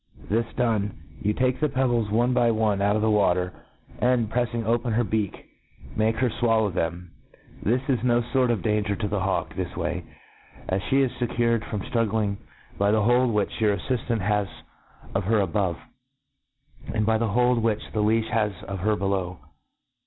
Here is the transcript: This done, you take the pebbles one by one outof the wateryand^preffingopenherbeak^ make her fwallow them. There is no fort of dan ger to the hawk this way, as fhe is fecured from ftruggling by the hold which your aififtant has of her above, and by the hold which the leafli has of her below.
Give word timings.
This 0.31 0.47
done, 0.55 0.97
you 1.21 1.31
take 1.35 1.59
the 1.59 1.69
pebbles 1.69 2.09
one 2.09 2.33
by 2.33 2.49
one 2.49 2.79
outof 2.79 3.01
the 3.01 4.01
wateryand^preffingopenherbeak^ 4.01 5.43
make 5.95 6.15
her 6.15 6.29
fwallow 6.31 6.73
them. 6.73 7.11
There 7.61 7.79
is 7.87 8.03
no 8.03 8.23
fort 8.33 8.49
of 8.49 8.63
dan 8.63 8.83
ger 8.83 8.95
to 8.95 9.07
the 9.07 9.19
hawk 9.19 9.53
this 9.55 9.77
way, 9.77 10.03
as 10.67 10.81
fhe 10.89 11.03
is 11.05 11.11
fecured 11.19 11.63
from 11.65 11.81
ftruggling 11.81 12.37
by 12.79 12.89
the 12.89 13.03
hold 13.03 13.29
which 13.31 13.61
your 13.61 13.77
aififtant 13.77 14.21
has 14.21 14.47
of 15.13 15.25
her 15.25 15.39
above, 15.39 15.77
and 16.91 17.05
by 17.05 17.19
the 17.19 17.27
hold 17.27 17.61
which 17.61 17.83
the 17.93 18.01
leafli 18.01 18.27
has 18.31 18.53
of 18.63 18.79
her 18.79 18.95
below. 18.95 19.37